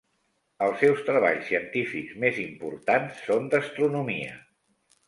[0.67, 4.39] Els seus treballs científics més importants són d’astronomia.